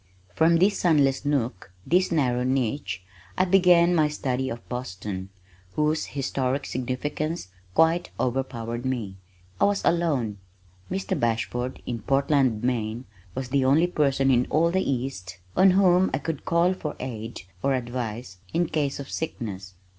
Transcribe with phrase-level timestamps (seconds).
[0.33, 3.03] From this sunless nook, this narrow niche,
[3.37, 5.29] I began my study of Boston,
[5.73, 9.17] whose historic significance quite overpowered me.
[9.59, 10.39] I was alone.
[10.89, 11.13] Mr.
[11.19, 16.17] Bashford, in Portland, Maine, was the only person in all the east on whom I
[16.17, 19.75] could call for aid or advice in case of sickness.